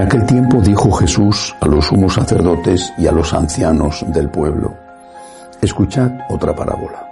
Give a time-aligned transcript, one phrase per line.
[0.00, 4.74] En aquel tiempo dijo Jesús a los sumos sacerdotes y a los ancianos del pueblo,
[5.60, 7.06] escuchad otra parábola.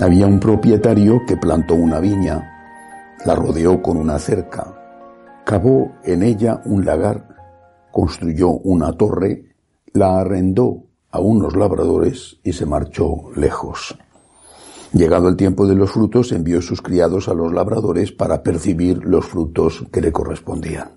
[0.00, 2.50] Había un propietario que plantó una viña,
[3.26, 4.72] la rodeó con una cerca,
[5.44, 7.28] cavó en ella un lagar,
[7.92, 9.54] construyó una torre,
[9.92, 13.98] la arrendó a unos labradores y se marchó lejos.
[14.94, 19.26] Llegado el tiempo de los frutos, envió sus criados a los labradores para percibir los
[19.26, 20.96] frutos que le correspondían.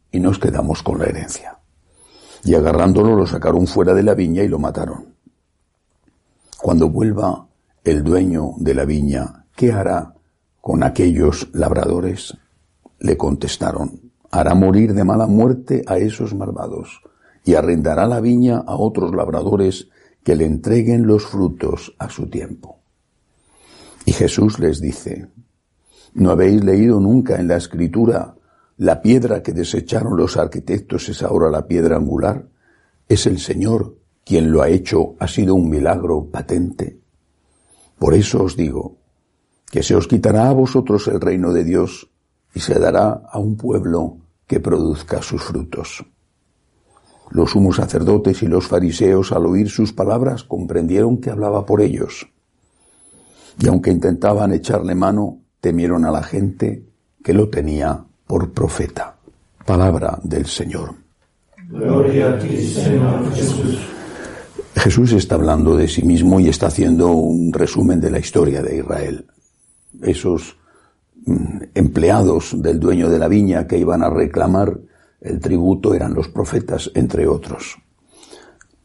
[0.11, 1.59] y nos quedamos con la herencia.
[2.43, 5.15] Y agarrándolo lo sacaron fuera de la viña y lo mataron.
[6.61, 7.47] Cuando vuelva
[7.83, 10.13] el dueño de la viña, ¿qué hará
[10.59, 12.37] con aquellos labradores?
[12.99, 17.01] Le contestaron, hará morir de mala muerte a esos malvados
[17.43, 19.87] y arrendará la viña a otros labradores
[20.23, 22.79] que le entreguen los frutos a su tiempo.
[24.05, 25.29] Y Jesús les dice,
[26.13, 28.35] ¿no habéis leído nunca en la escritura
[28.81, 32.47] la piedra que desecharon los arquitectos es ahora la piedra angular.
[33.07, 33.95] Es el Señor
[34.25, 36.99] quien lo ha hecho, ha sido un milagro patente.
[37.99, 38.97] Por eso os digo,
[39.69, 42.09] que se os quitará a vosotros el reino de Dios
[42.55, 44.17] y se dará a un pueblo
[44.47, 46.03] que produzca sus frutos.
[47.29, 52.31] Los sumos sacerdotes y los fariseos al oír sus palabras comprendieron que hablaba por ellos.
[53.59, 56.89] Y aunque intentaban echarle mano, temieron a la gente
[57.23, 59.13] que lo tenía por profeta.
[59.65, 60.95] Palabra del Señor.
[61.67, 63.77] Gloria a ti, Señor Jesús.
[64.73, 68.77] Jesús está hablando de sí mismo y está haciendo un resumen de la historia de
[68.77, 69.25] Israel.
[70.01, 70.55] Esos
[71.25, 74.79] mm, empleados del dueño de la viña que iban a reclamar
[75.19, 77.79] el tributo eran los profetas, entre otros.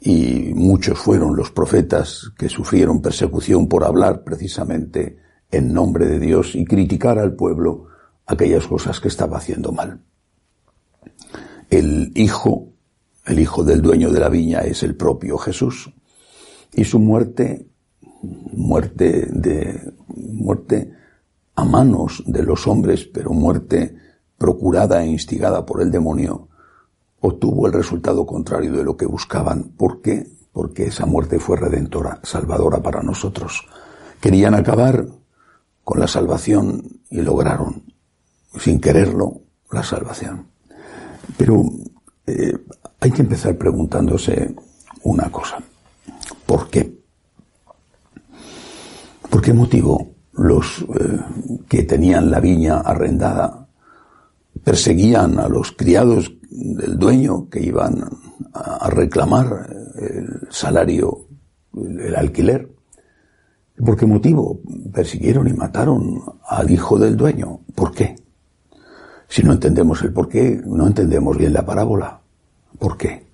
[0.01, 5.21] Y muchos fueron los profetas que sufrieron persecución por hablar precisamente
[5.53, 7.95] en nombre de Dios y criticar al pueblo
[8.27, 10.01] aquellas cosas que estaba haciendo mal.
[11.71, 12.69] El hijo,
[13.25, 15.93] el hijo del dueño de la viña es el propio Jesús
[16.75, 17.67] y su muerte,
[18.23, 20.93] muerte de, muerte
[21.55, 23.97] a manos de los hombres, pero muerte
[24.37, 26.49] procurada e instigada por el demonio,
[27.21, 29.71] obtuvo el resultado contrario de lo que buscaban.
[29.77, 30.27] ¿Por qué?
[30.53, 33.67] Porque esa muerte fue redentora, salvadora para nosotros.
[34.21, 35.07] Querían acabar
[35.83, 37.86] con la salvación y lograron
[38.59, 39.41] sin quererlo,
[39.71, 40.47] la salvación.
[41.37, 41.65] Pero
[42.27, 42.55] eh,
[43.01, 44.55] hay que empezar preguntándose
[45.03, 45.59] una cosa.
[46.45, 46.97] ¿Por qué?
[49.31, 51.19] ¿Por qué motivo los eh,
[51.69, 53.69] que tenían la viña arrendada
[54.65, 58.03] perseguían a los criados del dueño que iban
[58.53, 59.69] a reclamar
[59.99, 61.27] el salario,
[61.75, 62.71] el alquiler?
[63.85, 64.61] ¿Por qué motivo
[64.93, 67.61] persiguieron y mataron al hijo del dueño?
[67.75, 68.17] ¿Por qué?
[69.29, 72.21] Si no entendemos el por qué, no entendemos bien la parábola.
[72.79, 73.27] ¿Por qué?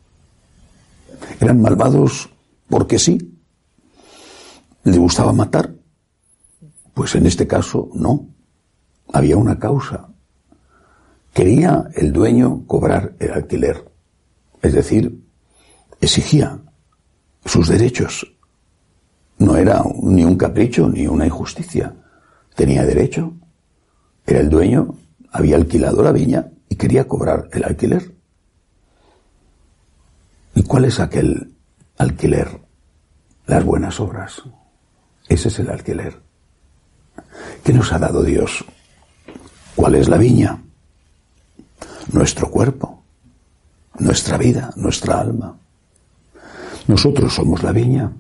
[1.41, 2.31] ¿Eran malvados
[2.69, 3.39] porque sí?
[4.85, 5.75] ¿Les gustaba matar?
[6.95, 8.27] Pues en este caso no.
[9.13, 10.09] Había una causa.
[11.33, 13.91] Quería el dueño cobrar el alquiler.
[14.61, 15.23] Es decir,
[16.01, 16.59] exigía
[17.45, 18.35] sus derechos.
[19.39, 21.95] No era ni un capricho ni una injusticia.
[22.55, 23.33] Tenía derecho.
[24.27, 24.95] Era el dueño
[25.33, 28.15] había alquilado la viña y quería cobrar el alquiler.
[30.55, 31.55] ¿Y cuál es aquel
[31.97, 32.61] alquiler?
[33.47, 34.43] Las buenas obras.
[35.29, 36.21] Ese es el alquiler.
[37.65, 38.65] ¿Qué nos ha dado Dios?
[39.75, 40.63] ¿Cuál es la viña?
[42.13, 43.03] Nuestro cuerpo,
[43.99, 45.57] nuestra vida, nuestra alma.
[46.87, 48.13] Nosotros somos la viña.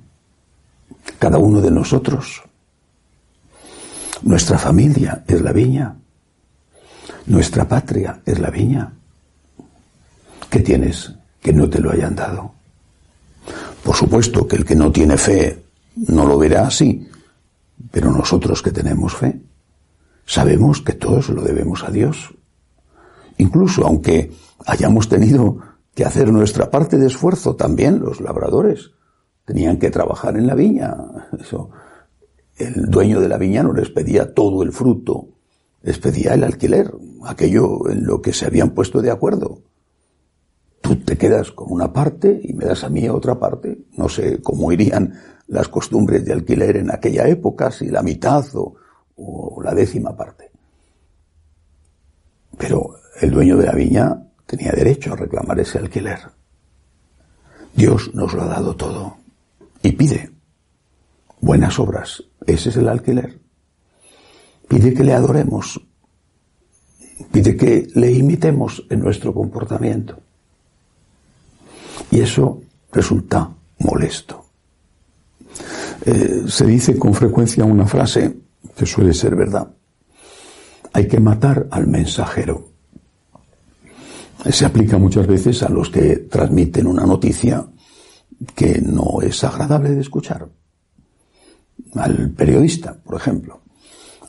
[1.18, 2.42] cada uno de nosotros.
[4.22, 5.96] Nuestra familia es la viña.
[7.26, 8.92] Nuestra patria es la viña.
[10.50, 12.52] ¿Qué tienes que no te lo hayan dado?
[13.82, 15.64] Por supuesto que el que no tiene fe
[16.08, 17.08] no lo verá así,
[17.90, 19.40] pero nosotros que tenemos fe,
[20.26, 22.34] sabemos que todos lo debemos a Dios.
[23.38, 24.32] Incluso aunque
[24.66, 25.58] hayamos tenido
[25.94, 28.92] que hacer nuestra parte de esfuerzo, también los labradores
[29.44, 30.96] tenían que trabajar en la viña.
[32.56, 35.28] El dueño de la viña no les pedía todo el fruto,
[35.82, 36.92] les pedía el alquiler,
[37.24, 39.62] aquello en lo que se habían puesto de acuerdo.
[40.80, 43.78] Tú te quedas con una parte y me das a mí otra parte.
[43.96, 45.14] No sé cómo irían
[45.48, 48.74] las costumbres de alquiler en aquella época, si la mitad o,
[49.16, 50.50] o la décima parte.
[52.58, 56.18] Pero el dueño de la viña tenía derecho a reclamar ese alquiler.
[57.74, 59.16] Dios nos lo ha dado todo
[59.82, 60.30] y pide
[61.40, 62.22] buenas obras.
[62.46, 63.40] Ese es el alquiler.
[64.72, 65.78] Pide que le adoremos.
[67.30, 70.18] Pide que le imitemos en nuestro comportamiento.
[72.10, 74.46] Y eso resulta molesto.
[76.06, 78.34] Eh, se dice con frecuencia una frase
[78.74, 79.70] que suele ser verdad.
[80.94, 82.70] Hay que matar al mensajero.
[84.50, 87.62] Se aplica muchas veces a los que transmiten una noticia
[88.54, 90.48] que no es agradable de escuchar.
[91.94, 93.61] Al periodista, por ejemplo.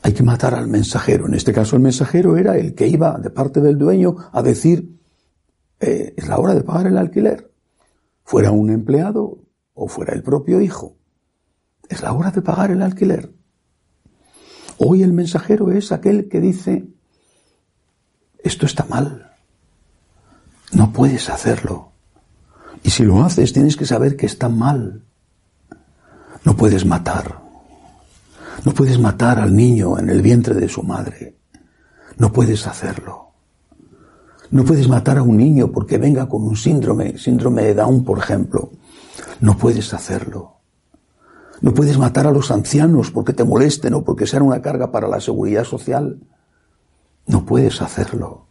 [0.04, 1.26] Hay que matar al mensajero.
[1.26, 5.00] En este caso el mensajero era el que iba de parte del dueño a decir,
[5.80, 7.50] eh, es la hora de pagar el alquiler.
[8.22, 9.38] Fuera un empleado
[9.72, 10.98] o fuera el propio hijo.
[11.88, 13.32] Es la hora de pagar el alquiler.
[14.76, 16.86] Hoy el mensajero es aquel que dice,
[18.42, 19.32] esto está mal.
[20.72, 21.92] No puedes hacerlo.
[22.82, 25.02] Y si lo haces, tienes que saber que está mal.
[26.44, 27.43] No puedes matar.
[28.64, 31.36] No puedes matar al niño en el vientre de su madre.
[32.18, 33.32] No puedes hacerlo.
[34.50, 38.18] No puedes matar a un niño porque venga con un síndrome, síndrome de Down, por
[38.18, 38.70] ejemplo.
[39.40, 40.58] No puedes hacerlo.
[41.60, 45.08] No puedes matar a los ancianos porque te molesten o porque sean una carga para
[45.08, 46.20] la seguridad social.
[47.26, 48.46] No puedes hacerlo.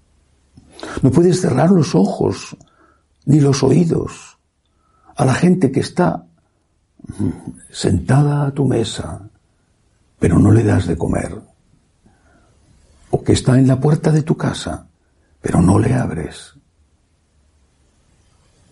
[1.02, 2.58] No puedes cerrar los ojos
[3.26, 4.38] ni los oídos
[5.16, 6.26] a la gente que está
[7.72, 9.30] sentada a tu mesa,
[10.24, 11.36] pero no le das de comer,
[13.12, 14.88] o que está en la puerta de tu casa,
[15.42, 16.54] pero no le abres.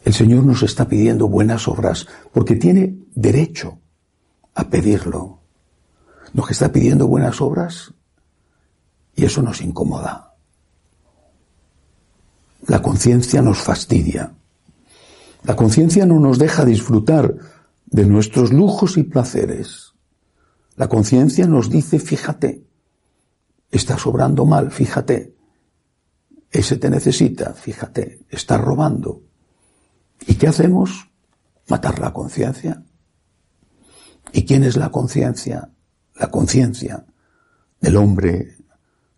[0.06, 3.80] El Señor nos está pidiendo buenas obras porque tiene derecho
[4.56, 5.40] a pedirlo.
[6.32, 7.94] Nos está pidiendo buenas obras
[9.14, 10.36] y eso nos incomoda.
[12.66, 14.32] La conciencia nos fastidia.
[15.44, 17.36] La conciencia no nos deja disfrutar
[17.88, 19.91] de nuestros lujos y placeres.
[20.76, 22.66] La conciencia nos dice, fíjate,
[23.70, 25.36] estás obrando mal, fíjate,
[26.50, 29.24] ese te necesita, fíjate, está robando.
[30.28, 31.10] ¿Y qué hacemos?
[31.68, 32.84] Matar la conciencia.
[34.34, 35.70] ¿Y quién es la conciencia?
[36.16, 37.06] La conciencia
[37.80, 38.58] del hombre,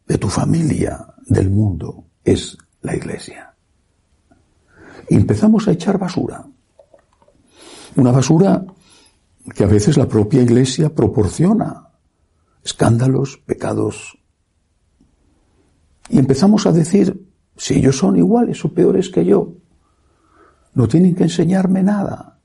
[0.07, 3.55] de tu familia, del mundo, es la iglesia.
[5.09, 6.45] Empezamos a echar basura.
[7.95, 8.63] Una basura
[9.51, 11.89] que a veces la propia iglesia proporciona.
[12.63, 14.17] Escándalos, pecados.
[16.09, 19.53] Y empezamos a decir, si ellos son iguales o peores que yo,
[20.73, 22.39] no tienen que enseñarme nada.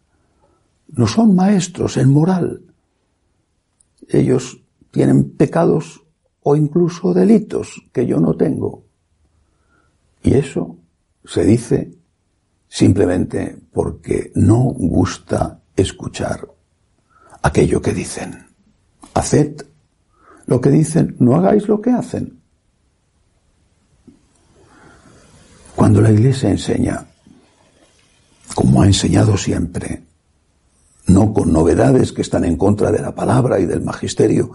[0.89, 2.63] No son maestros en moral.
[4.09, 6.03] Ellos tienen pecados
[6.43, 8.85] o incluso delitos que yo no tengo.
[10.23, 10.77] Y eso
[11.25, 11.95] se dice
[12.69, 16.58] simplemente porque no gusta escuchar
[17.43, 18.47] aquello que dicen.
[19.15, 19.67] Haced
[20.47, 22.41] lo que dicen, no hagáis lo que hacen.
[25.77, 27.07] Cuando la Iglesia enseña,
[28.55, 30.05] como ha enseñado siempre,
[31.07, 34.53] no con novedades que están en contra de la palabra y del magisterio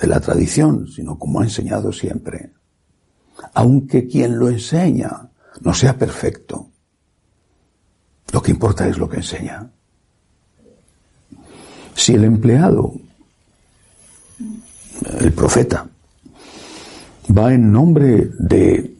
[0.00, 2.52] de la tradición, sino como ha enseñado siempre,
[3.54, 6.68] aunque quien lo enseña no sea perfecto,
[8.32, 9.70] lo que importa es lo que enseña.
[12.12, 12.92] Si el empleado,
[15.18, 15.88] el profeta,
[17.34, 18.98] va en nombre de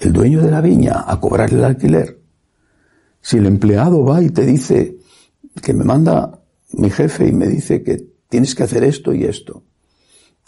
[0.00, 2.20] el dueño de la viña a cobrar el alquiler,
[3.22, 4.98] si el empleado va y te dice
[5.62, 6.42] que me manda
[6.72, 7.96] mi jefe y me dice que
[8.28, 9.62] tienes que hacer esto y esto,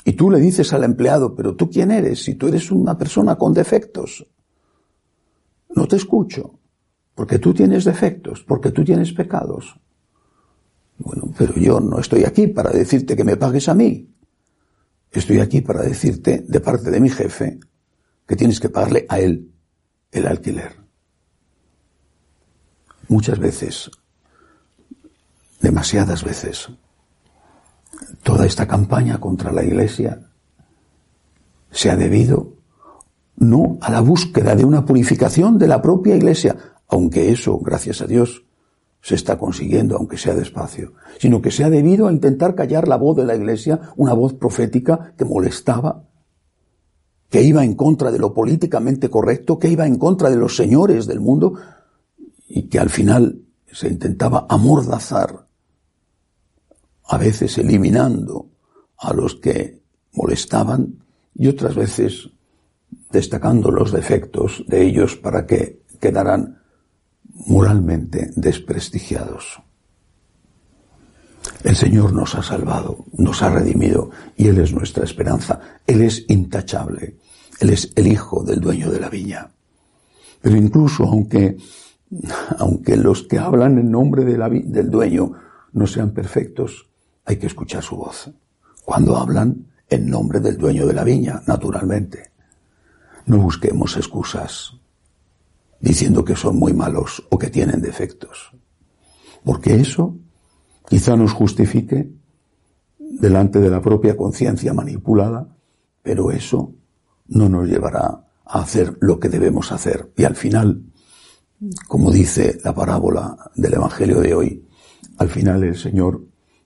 [0.05, 3.37] y tú le dices al empleado, pero tú quién eres, si tú eres una persona
[3.37, 4.27] con defectos,
[5.75, 6.59] no te escucho,
[7.15, 9.75] porque tú tienes defectos, porque tú tienes pecados.
[10.99, 14.15] Bueno, pero yo no estoy aquí para decirte que me pagues a mí.
[15.11, 17.59] Estoy aquí para decirte, de parte de mi jefe,
[18.27, 19.53] que tienes que pagarle a él
[20.11, 20.77] el alquiler.
[23.09, 23.91] Muchas veces,
[25.61, 26.69] demasiadas veces,
[28.23, 30.29] toda esta campaña contra la Iglesia
[31.71, 32.55] se ha debido
[33.37, 36.57] no a la búsqueda de una purificación de la propia Iglesia,
[36.89, 38.46] aunque eso, gracias a Dios,
[39.07, 42.97] se está consiguiendo, aunque sea despacio, sino que se ha debido a intentar callar la
[42.97, 46.03] voz de la Iglesia, una voz profética que molestaba,
[47.31, 51.07] que iba en contra de lo políticamente correcto, que iba en contra de los señores
[51.07, 51.55] del mundo,
[52.49, 55.47] y que al final se intentaba amordazar,
[57.05, 58.49] a veces eliminando
[58.99, 59.83] a los que
[60.15, 62.31] molestaban y otras veces
[63.13, 66.66] destacando los defectos de ellos para que quedaran
[67.47, 69.61] moralmente desprestigiados.
[71.63, 75.61] El Señor nos ha salvado, nos ha redimido y Él es nuestra esperanza.
[75.87, 77.17] Él es intachable.
[77.61, 79.51] Él es el hijo del dueño de la viña.
[80.41, 81.57] Pero incluso aunque
[82.59, 85.33] aunque los que hablan en nombre del dueño
[85.73, 86.89] no sean perfectos,
[87.25, 88.31] hay que escuchar su voz.
[88.85, 92.31] Cuando hablan en nombre del dueño de la viña, naturalmente.
[93.27, 94.76] No busquemos excusas
[95.81, 98.53] diciendo que son muy malos o que tienen defectos.
[99.45, 100.17] Porque eso
[100.89, 102.11] quizá nos justifique
[102.99, 105.57] delante de la propia conciencia manipulada,
[106.03, 106.75] pero eso
[107.29, 110.13] no nos llevará a hacer lo que debemos hacer.
[110.17, 110.83] Y al final,
[111.89, 114.69] como dice la parábola del Evangelio de hoy,
[115.19, 116.23] al final el Señor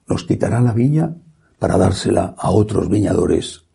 [0.07, 1.15] nos quitará la viña
[1.59, 3.65] para dársela a otros viñadores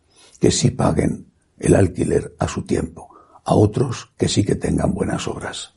[0.40, 1.26] que sí paguen
[1.59, 3.09] el alquiler a su tiempo,
[3.47, 5.73] a otros que sí que tengan buenas obras.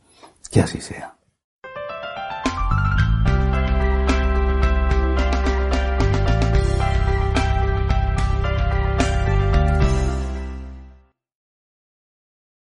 [0.52, 1.19] Que así sea.